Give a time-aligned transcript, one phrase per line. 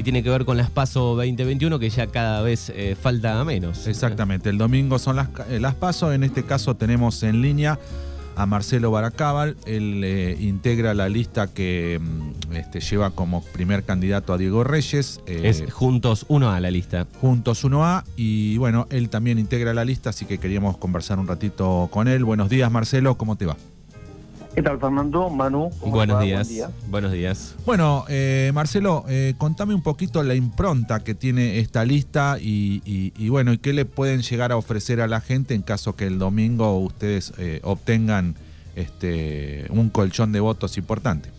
[0.00, 3.86] y tiene que ver con las PASO 2021 que ya cada vez eh, falta menos.
[3.86, 7.78] Exactamente, el domingo son las, eh, las PASO, en este caso tenemos en línea
[8.34, 14.32] a Marcelo Baracábal, él eh, integra la lista que mm, este, lleva como primer candidato
[14.32, 15.20] a Diego Reyes.
[15.26, 17.06] es Juntos 1A la lista.
[17.20, 21.90] Juntos 1A y bueno, él también integra la lista, así que queríamos conversar un ratito
[21.92, 22.24] con él.
[22.24, 23.56] Buenos días Marcelo, ¿cómo te va?
[24.54, 25.30] ¿Qué tal, Fernando?
[25.30, 25.70] Manu.
[25.86, 26.50] Buenos días.
[26.88, 27.56] Buenos días.
[27.64, 33.52] Bueno, eh, Marcelo, eh, contame un poquito la impronta que tiene esta lista y, bueno,
[33.52, 36.78] y qué le pueden llegar a ofrecer a la gente en caso que el domingo
[36.80, 38.34] ustedes eh, obtengan
[38.74, 41.30] este, un colchón de votos importante.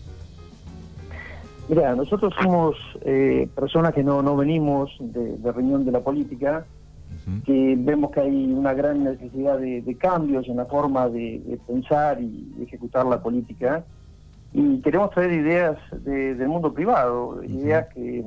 [1.68, 2.76] Mira, nosotros somos
[3.54, 6.64] personas que no, no venimos de, de reunión de la política,
[7.44, 12.52] que vemos que hay una gran necesidad de, cambios en la forma de, pensar y
[12.62, 13.84] ejecutar la política.
[14.54, 18.22] Y queremos traer ideas del mundo privado, ideas que,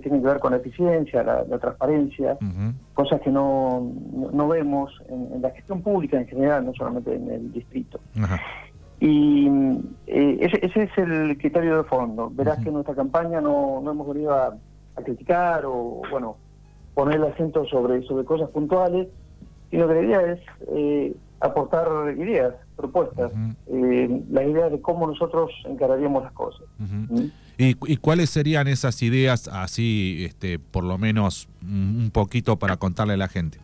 [0.00, 2.38] tienen que ver con la eficiencia, la, transparencia,
[2.94, 3.92] cosas que no,
[4.32, 7.98] no, vemos en, la gestión pública en general, no solamente en el distrito.
[9.00, 9.48] Y
[10.06, 12.30] eh, ese, ese, es el criterio de fondo.
[12.32, 14.56] Verás que en nuestra campaña no, no hemos venido a,
[14.98, 16.36] a criticar o, bueno,
[16.98, 19.06] poner el acento sobre, sobre cosas puntuales,
[19.70, 20.40] sino que la idea es
[20.74, 21.86] eh, aportar
[22.18, 23.30] ideas, propuestas,
[23.68, 26.66] eh, la idea de cómo nosotros encararíamos las cosas.
[26.78, 27.26] ¿Mm?
[27.56, 33.16] ¿Y, cuáles serían esas ideas, así, este, por lo menos un poquito para contarle a
[33.16, 33.58] la gente?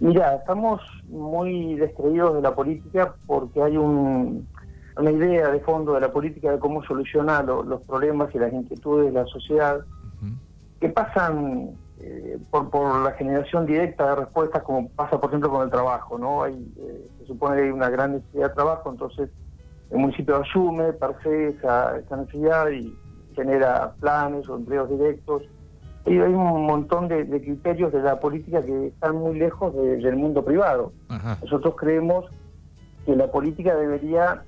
[0.00, 4.48] Mira, estamos muy descreídos de la política porque hay un,
[4.96, 9.12] una idea de fondo de la política de cómo solucionar los problemas y las inquietudes
[9.12, 9.80] de la sociedad
[10.80, 15.62] que pasan eh, por, por la generación directa de respuestas, como pasa, por ejemplo, con
[15.62, 16.16] el trabajo.
[16.18, 19.30] no hay eh, Se supone que hay una gran necesidad de trabajo, entonces
[19.90, 22.96] el municipio asume per se esa, necesidad y
[23.34, 25.42] genera planes o empleos directos.
[26.06, 30.44] Y hay un montón de, criterios de la política que están muy lejos del mundo
[30.44, 30.92] privado.
[31.42, 32.26] Nosotros creemos
[33.04, 34.42] que la política debería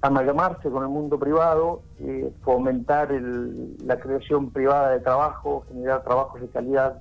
[0.00, 3.10] amalgamarse con el mundo privado, eh, fomentar
[3.84, 7.00] la creación privada de trabajo, generar trabajos de calidad.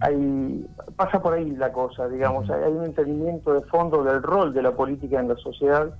[0.00, 0.66] Hay,
[0.96, 4.72] pasa por ahí la cosa, digamos, hay, un entendimiento de fondo del rol de la
[4.72, 5.94] política en la sociedad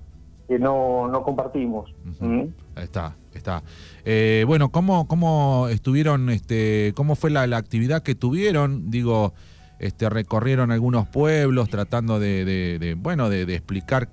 [0.47, 1.91] que no, no compartimos.
[2.21, 2.45] ¿Mm?
[2.77, 3.63] Está, está.
[4.05, 8.91] Eh, bueno, ¿cómo, ¿cómo estuvieron, este, cómo fue la, la actividad que tuvieron?
[8.91, 9.33] Digo,
[9.79, 14.09] este, recorrieron algunos pueblos tratando de, bueno, de, explicar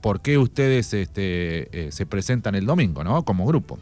[0.00, 3.24] por qué ustedes este, eh, se presentan el domingo, ¿no?
[3.24, 3.78] Como grupo.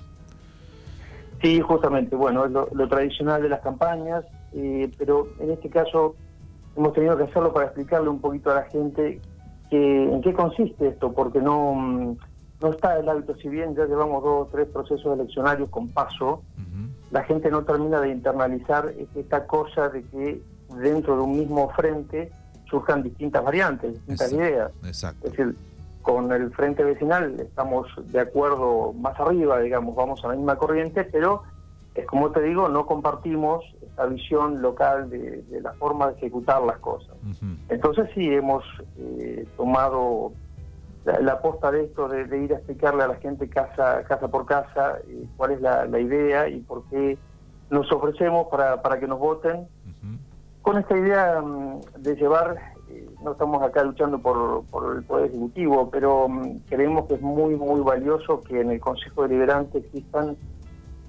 [1.42, 6.16] Sí, justamente, bueno, es lo, tradicional de las campañas, eh, pero en este caso
[6.76, 9.20] hemos tenido que hacerlo para explicarle un poquito a la gente
[9.70, 12.16] que, en qué consiste esto, porque no, mm,
[12.62, 16.42] no está el hábito, si bien ya llevamos dos o tres procesos eleccionarios con paso,
[17.10, 20.42] la gente no termina de internalizar esta cosa de que
[20.76, 22.30] dentro de un mismo frente
[22.68, 24.72] surjan distintas variantes, distintas ideas.
[24.84, 25.26] Exacto.
[25.26, 25.56] Es decir,
[26.02, 31.04] con el frente vecinal estamos de acuerdo más arriba, digamos, vamos a la misma corriente,
[31.04, 31.42] pero
[31.96, 36.78] es como te digo, no compartimos esta visión local de, la forma de ejecutar las
[36.78, 37.16] cosas.
[37.68, 38.62] Entonces sí, hemos
[38.98, 40.32] eh, tomado
[41.04, 44.98] la, aposta de esto, de, ir a explicarle a la gente casa, casa por casa
[45.08, 47.16] eh, cuál es la, idea y por qué
[47.70, 49.66] nos ofrecemos para, para que nos voten
[50.66, 52.56] con esta idea mm, de llevar,
[52.90, 54.64] eh, no estamos acá luchando por,
[54.96, 59.22] el Poder Ejecutivo, pero mm, creemos que es muy, muy valioso que en el Consejo
[59.22, 60.36] Deliberante existan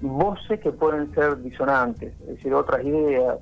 [0.00, 3.38] voces que pueden ser disonantes, es decir, otras ideas.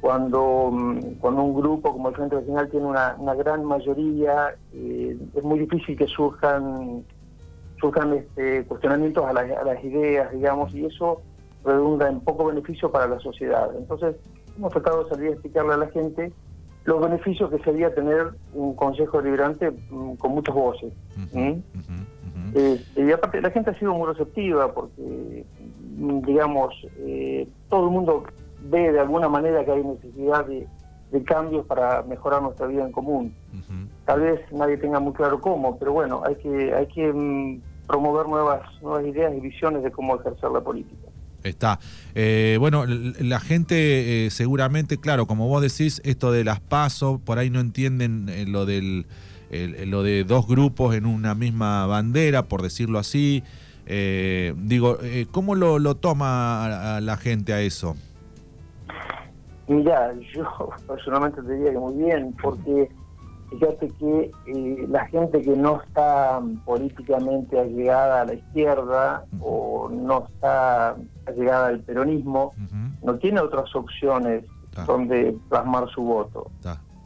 [0.00, 5.44] Cuando, mm, cuando un grupo como el Frente Vecinal tiene una, gran mayoría, eh, es
[5.44, 7.04] muy difícil que surjan
[7.78, 11.20] surjan este, cuestionamientos a las, a las ideas, digamos, y eso
[11.64, 13.70] redunda en poco beneficio para la sociedad.
[13.76, 14.16] Entonces,
[14.56, 16.32] hemos tratado de salir a explicarle a la gente
[16.84, 20.92] los beneficios que sería tener un consejo deliberante mm, con muchas voces.
[22.54, 25.44] Eh, y aparte la gente ha sido muy receptiva porque,
[25.96, 28.24] mm, digamos, eh, todo el mundo
[28.70, 30.66] ve de alguna manera que hay necesidad de,
[31.26, 33.32] cambios para mejorar nuestra vida en común.
[34.04, 38.26] Tal vez nadie tenga muy claro cómo, pero bueno, hay que, hay que mm, promover
[38.26, 41.13] nuevas, nuevas ideas y visiones de cómo ejercer la política.
[41.44, 41.78] Está.
[42.14, 47.38] Eh, bueno, la gente eh, seguramente, claro, como vos decís, esto de las pasos, por
[47.38, 49.06] ahí no entienden eh, lo del
[49.86, 53.44] lo de dos grupos en una misma bandera, por decirlo así.
[53.86, 54.98] digo,
[55.30, 57.94] ¿cómo lo, lo toma la gente a eso?
[59.68, 62.88] Mira, yo personalmente te diría que muy bien, porque
[63.58, 70.26] fíjate que eh, la gente que no está políticamente allegada a la izquierda o no
[70.26, 70.96] está
[71.26, 72.52] allegada al peronismo,
[73.02, 74.44] no tiene otras opciones
[74.86, 76.50] donde plasmar su voto.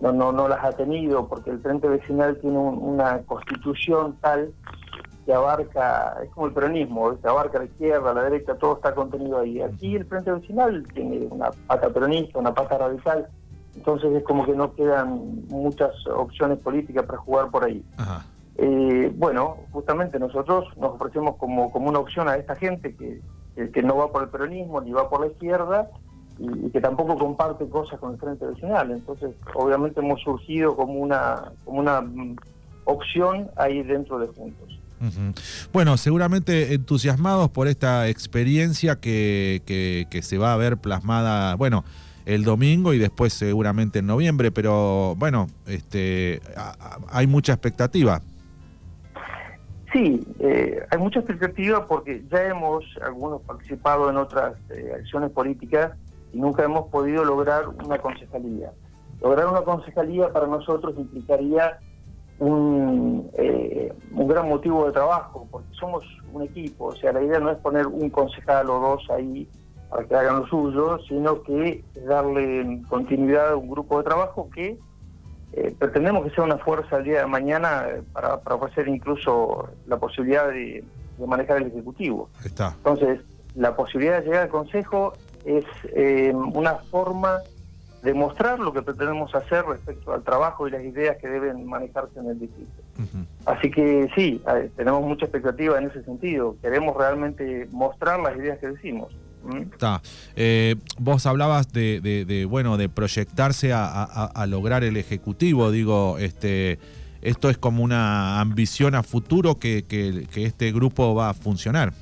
[0.00, 4.52] No, no, no las ha tenido porque el Frente Vecinal tiene una constitución tal
[5.26, 9.40] que abarca, es como el peronismo, que abarca la izquierda, la derecha, todo está contenido
[9.40, 9.60] ahí.
[9.60, 13.28] Aquí el Frente Vecinal tiene una pata peronista, una pata radical,
[13.78, 17.84] entonces es como que no quedan muchas opciones políticas para jugar por ahí.
[18.56, 23.20] Eh, bueno, justamente nosotros nos ofrecemos como, como una opción a esta gente que,
[23.70, 25.88] que, no va por el peronismo ni va por la izquierda
[26.40, 28.90] y, que tampoco comparte cosas con el Frente Vecinal.
[28.90, 32.34] Entonces, obviamente hemos surgido como una, como una mm,
[32.84, 34.80] opción ahí dentro de Juntos.
[35.72, 41.84] Bueno, seguramente entusiasmados por esta experiencia que, que, que se va a ver plasmada, bueno,
[42.28, 46.42] el domingo y después seguramente en noviembre, pero bueno, este,
[47.10, 48.20] hay mucha expectativa.
[49.90, 55.92] Sí, eh, hay mucha expectativa porque ya hemos algunos participado en otras eh, acciones políticas
[56.34, 58.72] y nunca hemos podido lograr una concejalía.
[59.22, 61.78] Lograr una concejalía para nosotros implicaría
[62.38, 67.40] un, eh, un gran motivo de trabajo, porque somos un equipo, o sea, la idea
[67.40, 69.48] no es poner un concejal o dos ahí
[69.88, 74.78] para que hagan lo suyo, sino que darle continuidad a un grupo de trabajo que
[75.52, 79.96] eh, pretendemos que sea una fuerza el día de mañana eh, para, ofrecer incluso la
[79.96, 80.84] posibilidad de,
[81.26, 82.28] manejar el Ejecutivo.
[82.44, 82.74] Está.
[82.76, 83.20] Entonces,
[83.56, 85.14] la posibilidad de llegar al Consejo
[85.44, 87.38] es eh, una forma
[88.02, 92.20] de mostrar lo que pretendemos hacer respecto al trabajo y las ideas que deben manejarse
[92.20, 92.70] en el distrito.
[93.44, 94.40] Así que sí,
[94.76, 96.54] tenemos mucha expectativa en ese sentido.
[96.62, 99.12] Queremos realmente mostrar las ideas que decimos.
[99.72, 100.02] Está.
[100.36, 105.70] Eh, vos hablabas de, bueno, de proyectarse a, lograr el ejecutivo.
[105.70, 106.78] Digo, este,
[107.22, 109.84] esto es como una ambición a futuro que,
[110.36, 111.92] este grupo va a funcionar.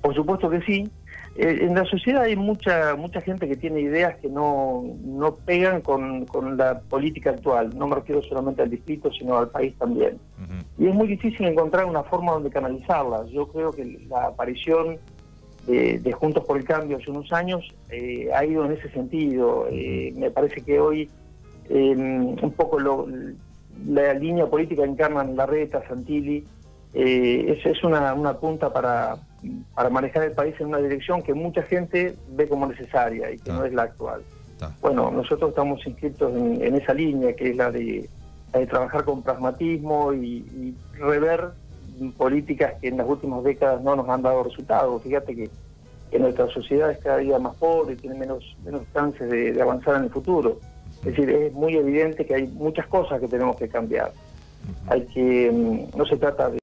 [0.00, 0.90] Por supuesto que sí.
[1.34, 5.80] Eh, en la sociedad hay mucha mucha gente que tiene ideas que no, no pegan
[5.80, 6.26] con,
[6.58, 7.70] la política actual.
[7.76, 10.18] No me refiero solamente al distrito, sino al país también.
[10.78, 13.30] Y es muy difícil encontrar una forma donde canalizarlas.
[13.30, 14.98] Yo creo que la aparición
[15.66, 19.66] de, Juntos por el Cambio hace unos años eh, ha ido en ese sentido.
[19.70, 21.08] Eh, me parece que hoy
[21.68, 22.78] em, un poco
[23.86, 26.44] la línea política encarnan Larreta, Santilli,
[26.94, 29.16] eh, es, es una, una punta para,
[29.74, 33.50] para manejar el país en una dirección que mucha gente ve como necesaria y que
[33.50, 34.22] no es la actual.
[34.80, 38.08] Bueno, nosotros estamos inscritos en, esa línea, que es la de,
[38.68, 41.52] trabajar con pragmatismo y rever
[42.16, 45.02] políticas que en las últimas décadas no nos han dado resultados.
[45.02, 45.50] Fíjate que,
[46.18, 50.04] nuestra sociedad es cada día más pobre, y tiene menos, menos chances de, avanzar en
[50.04, 50.58] el futuro.
[50.98, 54.12] Es decir, es muy evidente que hay muchas cosas que tenemos que cambiar.
[54.88, 56.58] Hay que, mm, no se trata de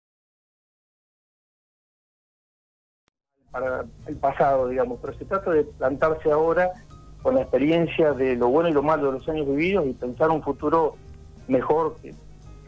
[3.52, 6.72] para el pasado, digamos, pero se trata de plantarse ahora
[7.24, 10.30] con la experiencia de lo bueno y lo malo de los años vividos y pensar
[10.30, 10.96] un futuro
[11.48, 12.14] mejor que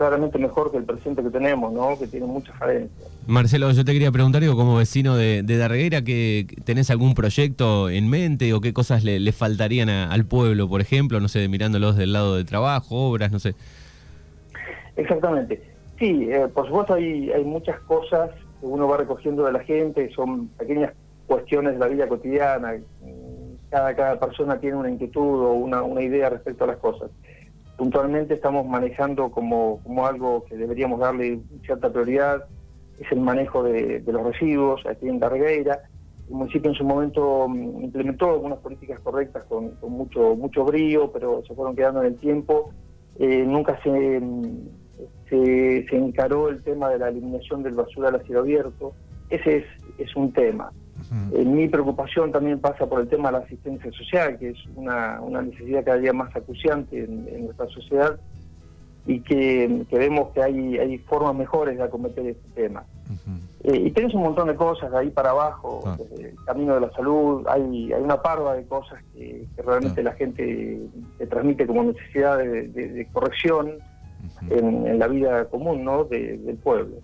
[0.01, 1.95] claramente mejor que el presente que tenemos, ¿no?
[1.99, 3.07] que tiene muchas falencias.
[3.27, 7.87] Marcelo, yo te quería preguntar, digo, como vecino de, de Darreguera, que ¿tenés algún proyecto
[7.87, 11.19] en mente o qué cosas le, faltarían al pueblo, por ejemplo?
[11.19, 13.53] No sé, mirándolos del lado de trabajo, obras, no sé.
[14.95, 15.61] Exactamente.
[15.99, 20.11] Sí, eh, por supuesto hay, hay muchas cosas que uno va recogiendo de la gente,
[20.15, 20.93] son pequeñas
[21.27, 22.73] cuestiones de la vida cotidiana.
[23.69, 27.11] Cada, cada persona tiene una inquietud o una, una idea respecto a las cosas
[27.77, 32.45] puntualmente estamos manejando como, como algo que deberíamos darle cierta prioridad,
[33.01, 35.81] es el manejo de, los residuos aquí en Darregueira.
[36.29, 41.43] El municipio en su momento mm, implementó algunas políticas correctas con, mucho mucho brío, pero
[41.47, 42.71] se fueron quedando en el tiempo.
[43.17, 44.41] Eh, nunca mm,
[45.29, 48.93] se, se, encaró el tema de la eliminación del basura al cielo abierto.
[49.29, 49.65] Ese es,
[49.97, 50.71] es un tema.
[51.33, 55.19] Eh, mi preocupación también pasa por el tema de la asistencia social, que es una,
[55.41, 58.17] necesidad cada día más acuciante en, nuestra sociedad
[59.05, 62.85] y que, vemos que hay, hay formas mejores de acometer este tema.
[63.63, 65.83] Eh, y tenés un montón de cosas de ahí para abajo,
[66.17, 70.79] el camino de la salud, hay, hay una parva de cosas que, realmente la gente
[71.17, 73.79] te transmite como necesidad de, corrección
[74.49, 76.05] en, la vida común ¿no?
[76.05, 76.95] del pueblo.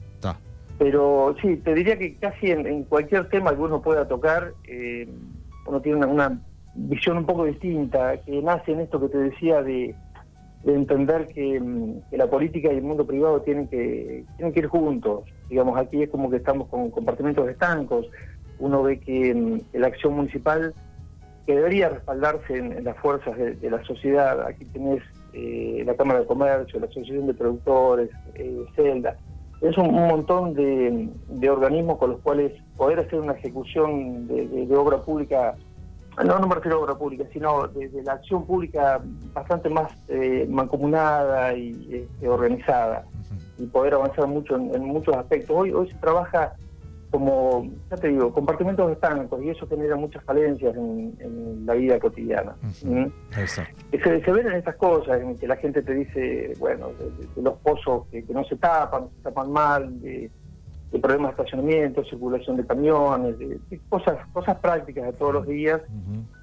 [0.77, 5.07] Pero sí, te diría que casi en, cualquier tema que uno pueda tocar, eh,
[5.65, 6.39] uno tiene una,
[6.77, 9.95] visión un poco distinta, que nace en esto que te decía de,
[10.65, 15.23] entender mm, que, la política y el mundo privado tienen que, tienen que ir juntos.
[15.49, 18.07] Digamos, aquí es como que estamos con compartimentos estancos.
[18.59, 20.73] Uno ve que, mm, la acción municipal
[21.45, 25.01] que debería respaldarse en, las fuerzas de, la sociedad, aquí tenés
[25.33, 29.15] eh, la Cámara de Comercio, la Asociación de Productores, eh, Celda.
[29.61, 35.55] Es un, montón de, organismos con los cuales poder hacer una ejecución de, obra pública,
[36.23, 39.01] no, no me refiero a obra pública, sino de, la acción pública
[39.33, 43.05] bastante más eh, mancomunada y este, organizada
[43.57, 45.55] y poder avanzar mucho en, muchos aspectos.
[45.55, 46.53] Hoy, hoy se trabaja
[47.09, 52.55] como, ya te digo, compartimentos estancos y eso genera muchas falencias en, la vida cotidiana.
[52.83, 53.05] ¿Mm?
[53.31, 56.89] Se, se, ven en estas cosas, en que la gente te dice, bueno,
[57.35, 60.31] de, los pozos que, no se tapan, se tapan mal, de,
[61.01, 63.59] problemas de estacionamiento, circulación de camiones, de,
[63.89, 65.81] cosas cosas prácticas de todos los días,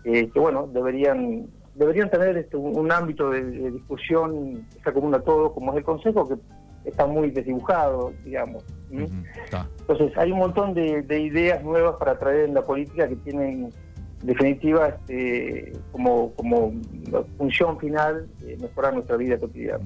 [0.04, 5.20] eh, que bueno, deberían deberían tener este, un, ámbito de, discusión que sea común a
[5.20, 6.36] todos, como es el Consejo, que
[6.84, 8.64] está muy desdibujado, digamos.
[8.90, 13.70] Entonces, hay un montón de, ideas nuevas para traer en la política que tienen,
[14.22, 16.72] definitiva, este, como, como
[17.36, 19.84] función final eh, mejorar nuestra vida cotidiana.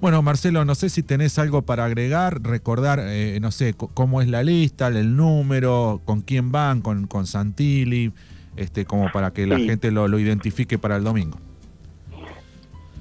[0.00, 4.28] Bueno, Marcelo, no sé si tenés algo para agregar, recordar, eh, no sé, cómo es
[4.28, 8.12] la lista, el número, con quién van, con, con Santilli,
[8.56, 11.38] este, como para que la gente lo, lo identifique para el domingo.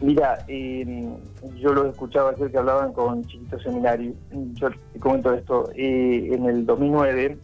[0.02, 1.10] Mira, eh,
[1.58, 4.14] yo lo escuchaba ayer que hablaban con Chiquito Seminario.
[4.54, 5.70] Yo te comento esto.
[5.76, 7.38] Eh, en el 2009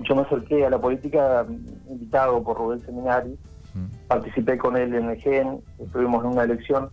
[0.00, 1.46] yo me acerqué a la política
[1.88, 3.36] invitado por Rubén Seminari.
[4.06, 6.90] Participé con él en el GEN, estuvimos en una elección.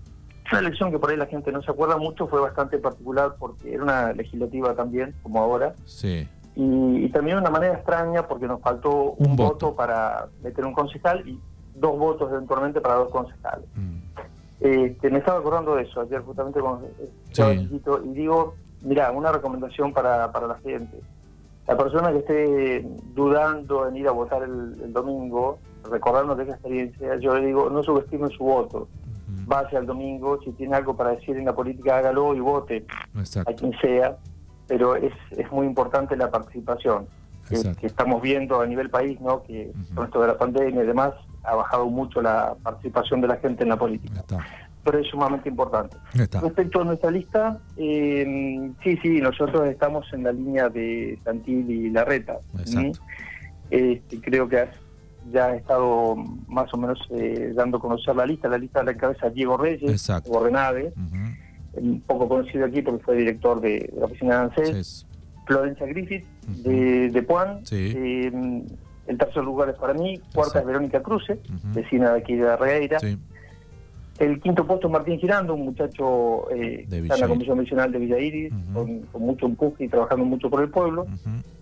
[0.52, 3.74] Una elección que por ahí la gente no se acuerda mucho, fue bastante particular porque
[3.74, 5.76] era una legislativa también, como ahora.
[5.86, 6.28] Sí.
[6.56, 9.76] Y, también de una manera extraña porque nos faltó un, voto.
[9.76, 11.40] para meter un concejal y
[11.76, 13.68] dos votos eventualmente para dos concejales.
[13.76, 14.09] Mm.
[14.60, 16.82] Este, me estaba acordando de eso ayer justamente con
[17.32, 21.00] chiquito y digo, mira, una recomendación para, para la gente.
[21.68, 27.16] La persona que esté dudando en ir a votar el, domingo, recordarnos de esa experiencia,
[27.18, 28.88] yo le digo, no subestime su voto.
[29.46, 32.86] Vaya al domingo, si tiene algo para decir en la política, hágalo y vote
[33.46, 34.18] a quien sea,
[34.68, 37.08] pero es, es muy importante la participación
[37.48, 39.44] que, estamos viendo a nivel país, ¿no?
[39.44, 41.14] que con esto de la pandemia y demás,
[41.44, 44.24] ha bajado mucho la participación de la gente en la política.
[44.84, 45.98] Pero es sumamente importante.
[46.14, 51.90] Respecto a nuestra lista, eh, sí, sí, nosotros estamos en la línea de Santil y
[51.90, 52.38] Larreta.
[53.70, 54.68] Este, creo que
[55.32, 56.16] ya ha estado
[56.48, 58.48] más o menos eh, dando a conocer la lista.
[58.48, 60.94] La lista la encabeza Diego Reyes, Borrenave,
[61.74, 65.06] un poco conocido aquí porque fue director de, la oficina de ANSES.
[65.46, 66.26] Florencia Griffith,
[66.64, 67.64] de, de Puan.
[67.72, 68.32] Eh,
[69.10, 71.40] el tercer lugar es para mí, cuarta es Verónica Cruce,
[71.74, 73.00] vecina de aquí de Regueira.
[74.20, 78.00] El quinto puesto es Martín Girando, un muchacho eh, está en la Comisión Nacional de
[78.00, 81.08] Villa Iris, con, mucho empuje y trabajando mucho por el pueblo.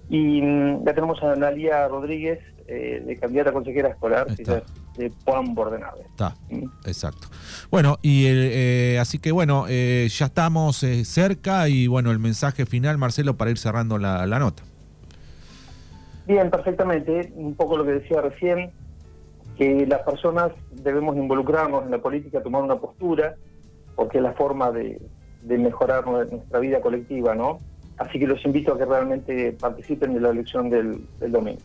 [0.09, 5.55] Y mm, ya tenemos a Analia Rodríguez, eh, de candidata a consejera escolar de Juan
[5.55, 6.01] Bordenave.
[6.09, 6.65] Está, ¿Mm?
[6.85, 7.27] exacto.
[7.71, 13.37] Bueno, y eh, así que bueno, ya estamos cerca y bueno, el mensaje final, Marcelo,
[13.37, 14.63] para ir cerrando la nota.
[16.27, 17.31] Bien, perfectamente.
[17.35, 18.71] Un poco lo que decía recién,
[19.57, 23.35] que las personas debemos involucrarnos en la política, tomar una postura,
[23.95, 24.99] porque es la forma de,
[25.43, 27.59] mejorar nuestra vida colectiva, ¿no?
[27.97, 31.61] Así que los invito a que realmente participen de la elección del domingo.